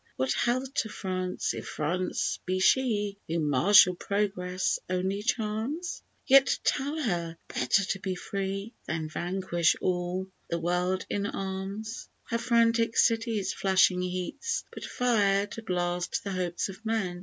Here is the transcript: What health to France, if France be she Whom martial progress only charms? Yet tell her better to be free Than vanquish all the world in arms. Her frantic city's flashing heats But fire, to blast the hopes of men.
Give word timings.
What 0.15 0.33
health 0.33 0.73
to 0.77 0.89
France, 0.89 1.53
if 1.53 1.67
France 1.67 2.39
be 2.47 2.59
she 2.59 3.19
Whom 3.27 3.51
martial 3.51 3.93
progress 3.93 4.79
only 4.89 5.21
charms? 5.21 6.01
Yet 6.25 6.57
tell 6.63 6.99
her 7.03 7.37
better 7.47 7.83
to 7.83 7.99
be 7.99 8.15
free 8.15 8.73
Than 8.87 9.09
vanquish 9.09 9.75
all 9.79 10.27
the 10.49 10.57
world 10.57 11.05
in 11.07 11.27
arms. 11.27 12.09
Her 12.23 12.39
frantic 12.39 12.97
city's 12.97 13.53
flashing 13.53 14.01
heats 14.01 14.63
But 14.71 14.85
fire, 14.85 15.45
to 15.45 15.61
blast 15.61 16.23
the 16.23 16.31
hopes 16.31 16.67
of 16.67 16.83
men. 16.83 17.19